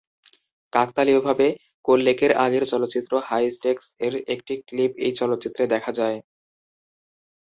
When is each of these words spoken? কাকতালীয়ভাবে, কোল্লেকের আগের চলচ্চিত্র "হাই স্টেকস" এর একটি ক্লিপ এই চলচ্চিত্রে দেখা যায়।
কাকতালীয়ভাবে, 0.73 1.47
কোল্লেকের 1.85 2.31
আগের 2.37 2.63
চলচ্চিত্র 2.65 3.13
"হাই 3.25 3.45
স্টেকস" 3.51 3.85
এর 3.99 4.13
একটি 4.27 4.53
ক্লিপ 4.67 4.91
এই 4.97 5.13
চলচ্চিত্রে 5.19 5.63
দেখা 5.67 5.91
যায়। 5.91 6.17